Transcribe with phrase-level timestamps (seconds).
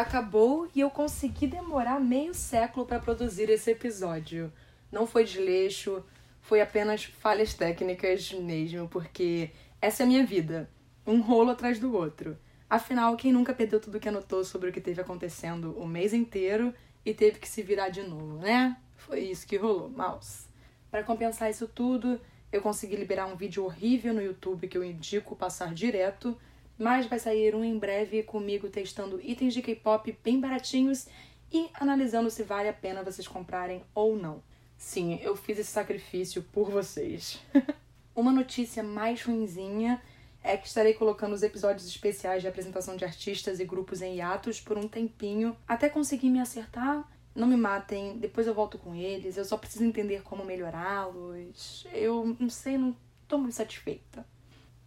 [0.00, 4.52] acabou e eu consegui demorar meio século para produzir esse episódio.
[4.92, 6.04] Não foi desleixo,
[6.40, 9.50] foi apenas falhas técnicas mesmo, porque
[9.82, 10.70] essa é a minha vida,
[11.04, 12.38] um rolo atrás do outro.
[12.70, 16.72] Afinal, quem nunca perdeu tudo que anotou sobre o que teve acontecendo o mês inteiro
[17.04, 18.76] e teve que se virar de novo, né?
[18.96, 20.46] Foi isso que rolou, mouse.
[20.92, 22.20] Para compensar isso tudo,
[22.52, 26.38] eu consegui liberar um vídeo horrível no YouTube que eu indico passar direto,
[26.78, 31.08] mas vai sair um em breve comigo testando itens de K-pop bem baratinhos
[31.52, 34.42] e analisando se vale a pena vocês comprarem ou não.
[34.76, 37.40] Sim, eu fiz esse sacrifício por vocês.
[38.14, 40.00] Uma notícia mais ruinzinha
[40.42, 44.60] é que estarei colocando os episódios especiais de apresentação de artistas e grupos em hiatos
[44.60, 47.06] por um tempinho, até conseguir me acertar.
[47.34, 51.86] Não me matem, depois eu volto com eles, eu só preciso entender como melhorá-los.
[51.92, 54.24] Eu não sei, não tô muito satisfeita.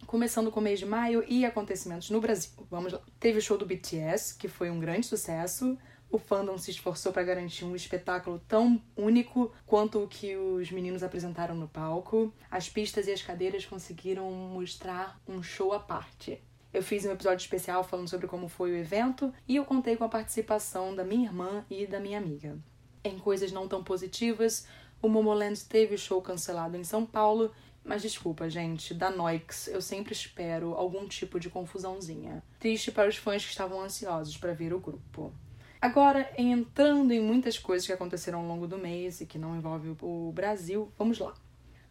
[0.06, 2.50] Começando com o mês de maio e acontecimentos no Brasil.
[2.70, 3.00] Vamos lá.
[3.18, 5.78] Teve o show do BTS, que foi um grande sucesso
[6.12, 11.02] o fandom se esforçou para garantir um espetáculo tão único quanto o que os meninos
[11.02, 12.32] apresentaram no palco.
[12.50, 16.38] As pistas e as cadeiras conseguiram mostrar um show à parte.
[16.70, 20.04] Eu fiz um episódio especial falando sobre como foi o evento e eu contei com
[20.04, 22.58] a participação da minha irmã e da minha amiga.
[23.02, 24.66] Em coisas não tão positivas,
[25.00, 27.50] o Momoland teve o show cancelado em São Paulo,
[27.84, 32.42] mas desculpa, gente, da Noix eu sempre espero algum tipo de confusãozinha.
[32.58, 35.32] Triste para os fãs que estavam ansiosos para ver o grupo.
[35.80, 39.96] Agora, entrando em muitas coisas que aconteceram ao longo do mês e que não envolvem
[40.00, 41.34] o Brasil, vamos lá.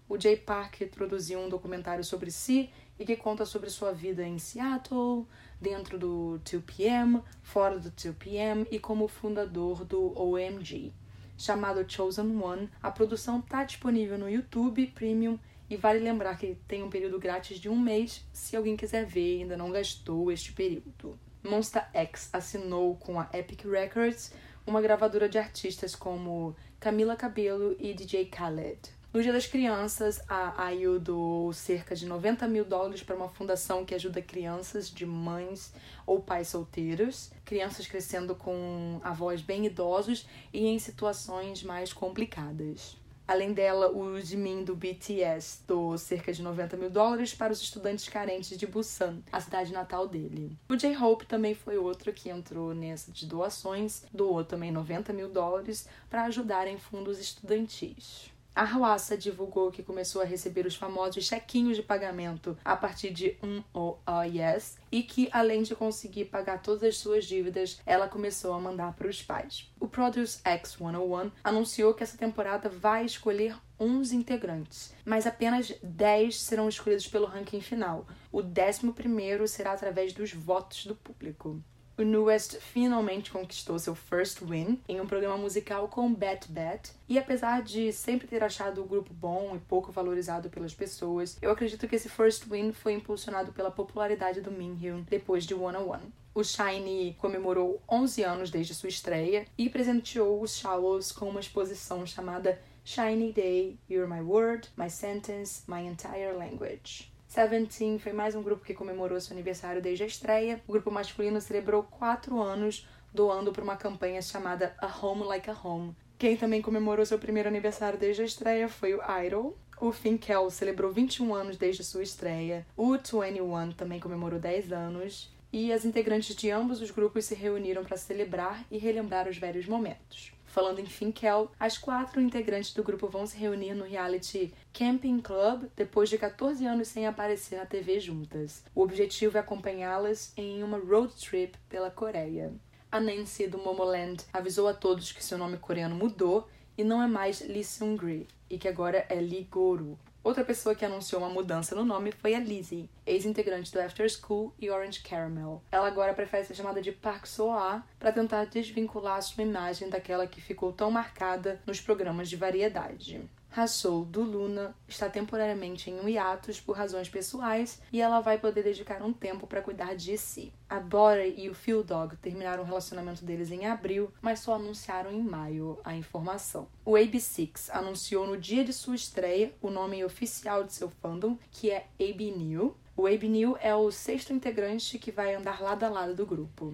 [0.08, 4.39] O Jay Park produziu um documentário sobre si e que conta sobre sua vida em
[4.39, 5.25] Seattle,
[5.59, 10.94] dentro do 2PM, fora do 2PM e como fundador do OMG.
[11.38, 15.39] Chamado Chosen One, a produção está disponível no YouTube Premium
[15.72, 19.38] e vale lembrar que tem um período grátis de um mês se alguém quiser ver
[19.38, 21.18] e ainda não gastou este período.
[21.41, 24.34] Monsta X assinou com a Epic Records
[24.68, 28.79] uma gravadora de artistas como Camila Cabello e DJ Khaled.
[29.13, 33.85] No Dia das Crianças, a IU doou cerca de 90 mil dólares para uma fundação
[33.85, 35.73] que ajuda crianças de mães
[36.06, 43.00] ou pais solteiros, crianças crescendo com avós bem idosos e em situações mais complicadas.
[43.28, 48.09] Além dela, o Jimin do BTS doou cerca de 90 mil dólares para os estudantes
[48.09, 50.58] carentes de Busan, a cidade natal dele.
[50.68, 55.88] O J-Hope também foi outro que entrou nessa de doações, doou também 90 mil dólares
[56.09, 58.31] para ajudar em fundos estudantis.
[58.53, 63.38] A Hwasa divulgou que começou a receber os famosos chequinhos de pagamento a partir de
[63.41, 68.59] um OIS e que, além de conseguir pagar todas as suas dívidas, ela começou a
[68.59, 69.72] mandar para os pais.
[69.79, 76.40] O Produce X 101 anunciou que essa temporada vai escolher 11 integrantes, mas apenas 10
[76.40, 78.06] serão escolhidos pelo ranking final.
[78.34, 81.63] O 11 será através dos votos do público.
[82.01, 86.94] O New West finalmente conquistou seu first win em um programa musical com Bet Bet,
[87.07, 91.51] e apesar de sempre ter achado o grupo bom e pouco valorizado pelas pessoas, eu
[91.51, 95.90] acredito que esse first win foi impulsionado pela popularidade do Minhyun depois de One on
[95.91, 96.13] One.
[96.34, 102.03] O Shiny comemorou 11 anos desde sua estreia e presenteou os Shallows com uma exposição
[102.07, 107.11] chamada Shiny Day, You're My Word, My Sentence, My Entire Language.
[107.31, 110.62] Seventeen foi mais um grupo que comemorou seu aniversário desde a estreia.
[110.68, 115.56] O grupo masculino celebrou quatro anos doando para uma campanha chamada A Home Like a
[115.64, 115.96] Home.
[116.20, 119.58] Quem também comemorou seu primeiro aniversário desde a estreia foi o Idol.
[119.80, 122.68] O Finkel celebrou 21 anos desde sua estreia.
[122.75, 125.34] O 21 também comemorou 10 anos.
[125.53, 129.66] E as integrantes de ambos os grupos se reuniram para celebrar e relembrar os velhos
[129.68, 130.34] momentos.
[130.51, 135.63] Falando em Finkel, as quatro integrantes do grupo vão se reunir no reality Camping Club
[135.78, 138.61] depois de 14 anos sem aparecer na TV juntas.
[138.75, 142.51] O objetivo é acompanhá-las em uma road trip pela Coreia.
[142.91, 147.07] A Nancy do Momoland avisou a todos que seu nome coreano mudou e não é
[147.07, 149.97] mais Lee Seung-gi, e que agora é Lee Goru.
[150.23, 154.53] Outra pessoa que anunciou uma mudança no nome foi a Lizzie, ex-integrante do After School
[154.59, 155.64] e Orange Caramel.
[155.72, 160.40] Ela agora prefere ser chamada de Park So-a para tentar desvincular sua imagem daquela que
[160.40, 163.28] ficou tão marcada nos programas de variedade.
[163.53, 168.64] Hassou, do Luna, está temporariamente em um hiatus por razões pessoais e ela vai poder
[168.64, 170.53] dedicar um tempo para cuidar de si.
[170.70, 175.12] A Bora e o Phil Dog terminaram o relacionamento deles em abril, mas só anunciaram
[175.12, 176.68] em maio a informação.
[176.86, 181.70] O AB6 anunciou no dia de sua estreia o nome oficial de seu fandom, que
[181.70, 182.78] é AB New.
[182.96, 186.74] O AB New é o sexto integrante que vai andar lado a lado do grupo.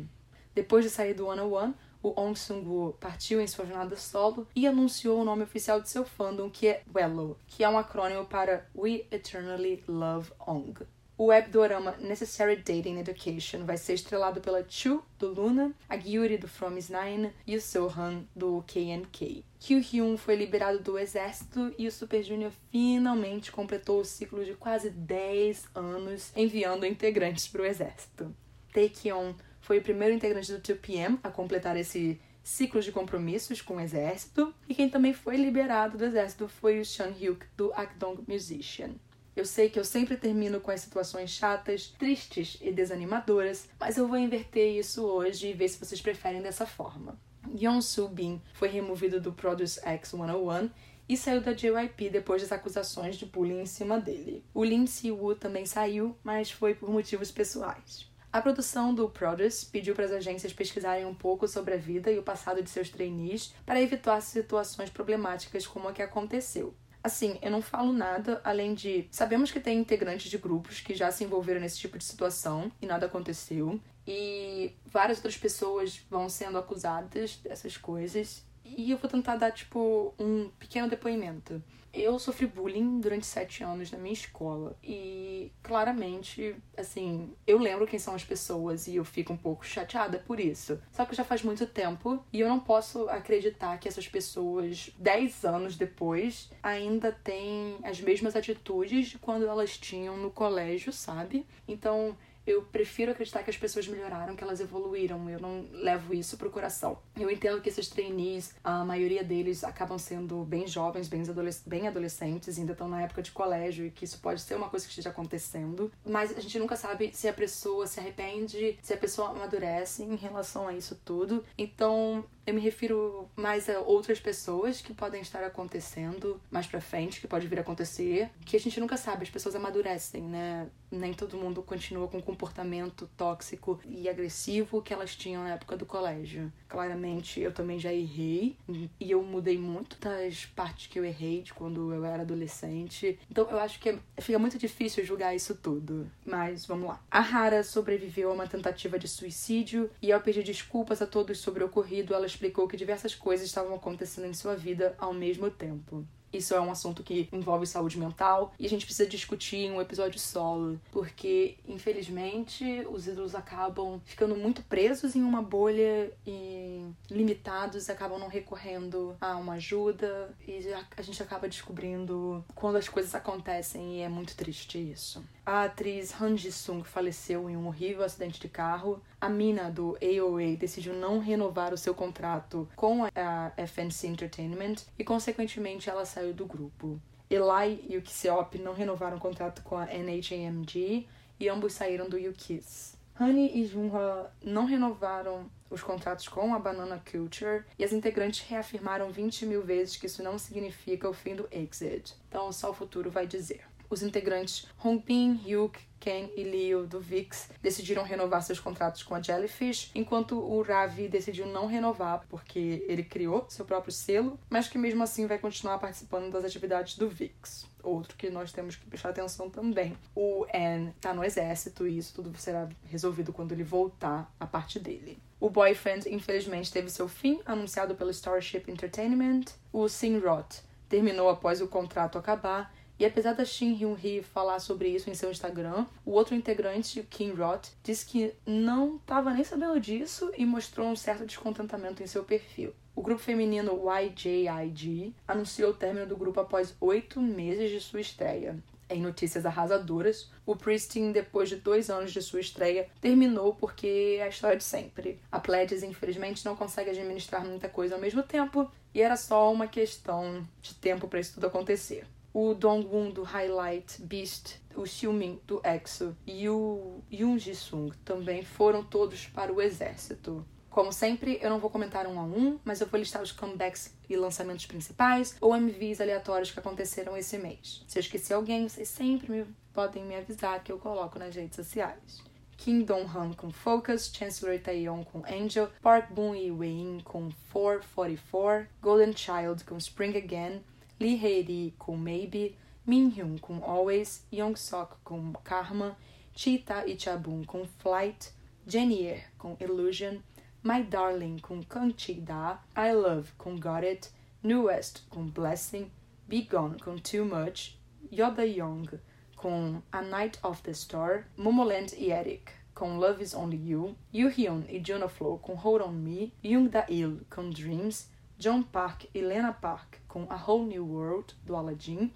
[0.54, 1.76] Depois de sair do One One,
[2.07, 6.06] o Ong Sung-woo partiu em sua jornada solo e anunciou o nome oficial de seu
[6.06, 10.74] fandom, que é WELLO, que é um acrônimo para We Eternally Love Ong.
[11.18, 16.48] O webdorama Necessary Dating Education vai ser estrelado pela Chu, do Luna, a Gyuri, do
[16.48, 19.44] From Is Nine e o Sohan, do KNK.
[19.59, 24.54] Kyu Hyun foi liberado do exército e o Super Junior finalmente completou o ciclo de
[24.54, 28.31] quase 10 anos enviando integrantes para o exército.
[28.71, 29.33] Taekyon
[29.68, 34.56] foi o primeiro integrante do 2PM a completar esse ciclo de compromissos com o exército,
[34.66, 38.92] e quem também foi liberado do exército foi o Sean Hyuk, do Akdong Musician.
[39.36, 44.08] Eu sei que eu sempre termino com as situações chatas, tristes e desanimadoras, mas eu
[44.08, 47.19] vou inverter isso hoje e ver se vocês preferem dessa forma.
[47.54, 50.69] Yeon Soo Bin foi removido do Produce X 101
[51.10, 54.46] e saiu da JYP depois das acusações de bullying em cima dele.
[54.54, 58.06] O Lim Si-woo também saiu, mas foi por motivos pessoais.
[58.32, 62.20] A produção do Produce pediu para as agências pesquisarem um pouco sobre a vida e
[62.20, 66.76] o passado de seus trainees para evitar situações problemáticas como a que aconteceu.
[67.04, 69.08] Assim, eu não falo nada além de.
[69.12, 72.86] Sabemos que tem integrantes de grupos que já se envolveram nesse tipo de situação e
[72.86, 73.80] nada aconteceu.
[74.06, 78.44] E várias outras pessoas vão sendo acusadas dessas coisas.
[78.75, 81.62] E eu vou tentar dar, tipo, um pequeno depoimento.
[81.94, 87.98] Eu sofri bullying durante sete anos na minha escola e claramente, assim, eu lembro quem
[87.98, 90.80] são as pessoas e eu fico um pouco chateada por isso.
[90.92, 95.44] Só que já faz muito tempo e eu não posso acreditar que essas pessoas, dez
[95.44, 101.48] anos depois, ainda têm as mesmas atitudes de quando elas tinham no colégio, sabe?
[101.68, 102.16] Então
[102.48, 105.30] eu prefiro acreditar que as pessoas melhoraram, que elas evoluíram.
[105.30, 106.98] Eu não levo isso pro coração.
[107.20, 111.88] Eu entendo que esses trainees, a maioria deles acabam sendo bem jovens, bem, adolesc bem
[111.88, 114.92] adolescentes, ainda estão na época de colégio e que isso pode ser uma coisa que
[114.92, 115.92] esteja acontecendo.
[116.06, 120.16] Mas a gente nunca sabe se a pessoa se arrepende, se a pessoa amadurece em
[120.16, 121.44] relação a isso tudo.
[121.58, 127.20] Então, eu me refiro mais a outras pessoas que podem estar acontecendo mais pra frente,
[127.20, 130.70] que pode vir a acontecer, que a gente nunca sabe, as pessoas amadurecem, né?
[130.90, 135.76] Nem todo mundo continua com o comportamento tóxico e agressivo que elas tinham na época
[135.76, 136.50] do colégio.
[136.70, 138.56] Claramente, eu também já errei
[138.98, 143.20] e eu mudei muito das partes que eu errei de quando eu era adolescente.
[143.30, 146.10] Então, eu acho que fica muito difícil julgar isso tudo.
[146.26, 147.04] Mas vamos lá.
[147.12, 151.64] A Hara sobreviveu a uma tentativa de suicídio e ao pedir desculpas a todos sobre
[151.64, 156.06] o ocorrido, ela explicou que diversas coisas estavam acontecendo em sua vida ao mesmo tempo.
[156.32, 159.82] Isso é um assunto que envolve saúde mental e a gente precisa discutir em um
[159.82, 167.90] episódio solo, porque infelizmente os ídolos acabam ficando muito presos em uma bolha e limitados,
[167.90, 170.60] acabam não recorrendo a uma ajuda e
[170.96, 175.24] a gente acaba descobrindo quando as coisas acontecem e é muito triste isso.
[175.46, 179.02] A atriz Han Ji-sung faleceu em um horrível acidente de carro.
[179.20, 185.06] A mina do AOA decidiu não renovar o seu contrato com a FNC Entertainment e,
[185.06, 187.00] consequentemente, ela saiu do grupo.
[187.30, 191.08] Eli e o Kiseop não renovaram o contrato com a NHAMG
[191.40, 192.98] e ambos saíram do UKISS.
[193.19, 199.12] Honey e Junha não renovaram os contratos com a Banana Culture e as integrantes reafirmaram
[199.12, 202.16] 20 mil vezes que isso não significa o fim do Exit.
[202.30, 203.66] Então, só o futuro vai dizer.
[203.89, 209.22] Os integrantes Hongbin, Hyuk, Ken e Leo do VIX decidiram renovar seus contratos com a
[209.22, 214.78] Jellyfish, enquanto o Ravi decidiu não renovar porque ele criou seu próprio selo, mas que
[214.78, 217.66] mesmo assim vai continuar participando das atividades do VIX.
[217.83, 219.97] Outro que nós temos que prestar atenção também.
[220.16, 224.80] O Anne tá no exército e isso tudo será resolvido quando ele voltar a parte
[224.80, 225.18] dele.
[225.40, 229.45] O Boyfriend, infelizmente, teve seu fim anunciado pelo Starship Entertainment.
[229.71, 235.09] O Sinrot terminou após o contrato acabar e apesar da Shin Hyun-hee falar sobre isso
[235.09, 240.31] em seu Instagram, o outro integrante, Kim Roth, disse que não estava nem sabendo disso
[240.35, 242.73] e mostrou um certo descontentamento em seu perfil.
[242.95, 248.57] O grupo feminino YJIG anunciou o término do grupo após oito meses de sua estreia.
[248.89, 254.23] Em notícias arrasadoras, o Pristin, depois de dois anos de sua estreia, terminou porque é
[254.23, 255.19] a história de sempre.
[255.31, 259.68] A Pledges, infelizmente, não consegue administrar muita coisa ao mesmo tempo e era só uma
[259.68, 262.07] questão de tempo para isso tudo acontecer
[262.40, 268.84] o Dongwon do Highlight Beast, o Xiumin do EXO e o Yoon Ji-sung também foram
[268.84, 270.46] todos para o exército.
[270.70, 273.92] Como sempre, eu não vou comentar um a um, mas eu vou listar os comebacks
[274.08, 277.84] e lançamentos principais ou MVs aleatórios que aconteceram esse mês.
[277.88, 281.56] Se eu esqueci alguém, vocês sempre me, podem me avisar que eu coloco nas redes
[281.56, 282.22] sociais.
[282.56, 289.18] Kim Dong-han com Focus, Chancellor Taeyeon com Angel, Park Boon e Wei com 444, Golden
[289.18, 290.62] Child com Spring Again,
[290.99, 295.95] Lee Hae-ri com Maybe, Min Hyun com Always, Young Sok com Karma,
[296.33, 298.31] Chita e Chabun com Flight,
[298.66, 300.18] Jennier com Illusion,
[300.63, 304.09] My Darling com Kang Chi-da, I Love com Got It,
[304.42, 305.92] New West com Blessing,
[306.27, 307.77] Be Gone com Too Much,
[308.11, 308.87] Yoda Young
[309.35, 314.63] com A Night of the Star, Momoland e Eric com Love Is Only You, Hyun
[314.68, 319.52] e Jonah Flo com Hold On Me, Young Da-il com Dreams, John Park e Lena
[319.52, 322.12] Park com A Whole New World, do Aladdin,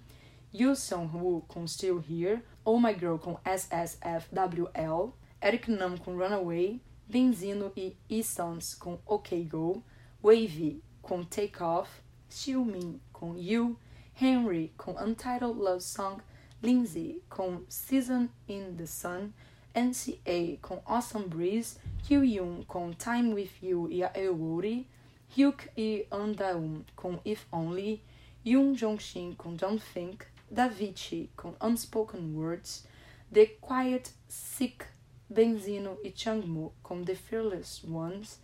[0.54, 7.72] Yoo Sung-woo com Still Here, Oh My Girl com SSFWL, Eric Nam com Runaway, Benzino
[7.76, 9.82] e E-Sons com OK Go,
[10.22, 11.90] Wavy com Take Off,
[12.30, 13.76] Xiumin com You,
[14.14, 16.22] Henry com Untitled Love Song,
[16.62, 19.32] Lindsay com Season in the Sun,
[19.74, 24.86] NCA com Awesome Breeze, Hyun com Time With You e a Eowori,
[25.34, 28.02] Hyuk e Andaum com If Only,
[28.44, 32.86] Yoon Jong-shin com Don't Think, Davichi com Unspoken Words,
[33.32, 34.84] The Quiet Sick,
[35.30, 38.38] Benzino e Changmu com The Fearless Ones,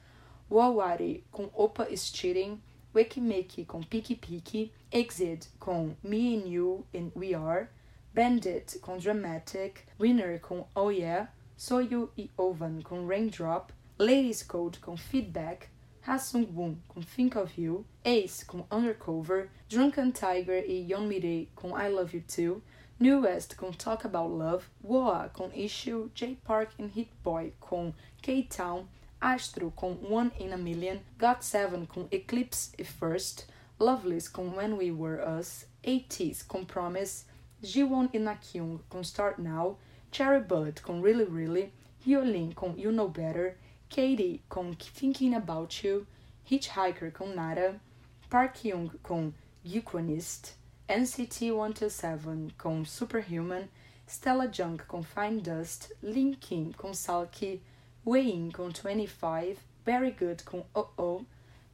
[0.51, 2.59] Wawari com Opa Is Cheating,
[2.95, 7.69] Wekimeki com Piki Piki, Exit com Me and You and We Are,
[8.15, 14.97] Bandit com Dramatic, Winner com Oh Yeah, Soyu e Ovan com Raindrop, Ladies Code com
[14.97, 15.69] Feedback,
[16.07, 21.89] Hasung Boom com Think of You, Ace com Undercover, Drunken Tiger e Yeonmi com I
[21.89, 22.63] Love You Too,
[23.01, 27.93] New West com Talk About Love, Woa com Issue, J Park e Hit Boy com
[28.21, 28.87] K-Town,
[29.21, 33.47] Astro com One in a Million, Got7 com Eclipse e First,
[33.79, 37.25] Loveless com When We Were Us, ATEEZ com Promise,
[37.63, 39.79] Jiwon e Nakyung com Start Now,
[40.11, 41.73] Cherry Bud com Really Really,
[42.05, 43.57] Hyolyn com You Know Better,
[43.89, 46.07] Katie com Thinking About You,
[46.45, 47.81] Hitchhiker com Nara,
[48.29, 49.33] Park Young com
[49.65, 50.55] Euquanist,
[50.89, 53.69] NCT 127 com Superhuman,
[54.07, 57.61] Stella Jung com Fine Dust, Lin Kim com Salky,
[58.05, 61.25] Wayne com 25, Very Good com Oh Oh,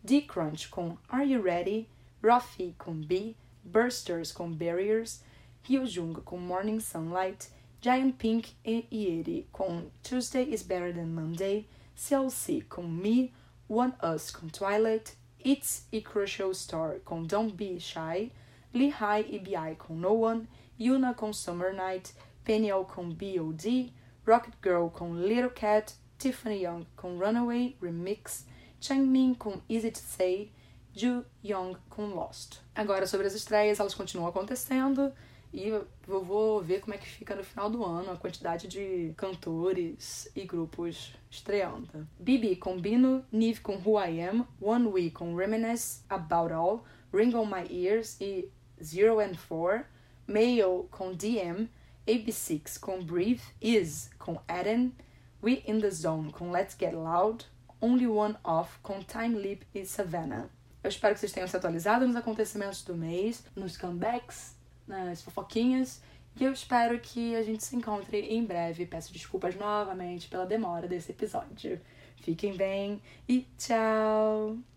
[0.05, 1.89] D-Crunch com Are You Ready,
[2.23, 5.23] Rafi com B, Bursters com Barriers,
[5.69, 7.49] Hyojung com Morning Sunlight,
[7.81, 13.33] Giant Pink e Ieri com Tuesday is Better Than Monday, CLC com Me,
[13.69, 18.33] One Us com Twilight, It's e Crucial Star com Don't Be Shy,
[18.73, 20.49] Lehigh e BI com No One,
[20.81, 23.93] Yuna com Summer Night, Peniel com B.O.D.,
[24.27, 28.47] Rocket Girl com Little Cat, Tiffany Young com Runaway Remix,
[28.81, 30.51] Changmin com Easy to Say,
[30.95, 32.61] Ju Young com Lost.
[32.75, 35.13] Agora sobre as estreias, elas continuam acontecendo
[35.55, 35.87] e eu
[36.25, 40.45] vou ver como é que fica no final do ano a quantidade de cantores e
[40.45, 42.09] grupos estreando.
[42.19, 47.33] Bibi com Bino, Nive com Who I Am, One We com Reminisce About All, Ring
[47.37, 48.51] on My Ears e
[48.83, 49.85] Zero and Four,
[50.27, 51.71] Mail com DM,
[52.05, 54.93] AB6 com Breathe, Is com Eden,
[55.41, 57.47] We in the Zone com Let's Get Loud,
[57.81, 60.51] Only One Off com Time Leap e Savannah.
[60.83, 64.54] Eu espero que vocês tenham se atualizado nos acontecimentos do mês, nos comebacks,
[64.87, 66.03] nas fofoquinhas.
[66.39, 68.87] E eu espero que a gente se encontre em breve.
[68.87, 71.81] Peço desculpas novamente pela demora desse episódio.
[72.17, 74.74] Fiquem bem e tchau!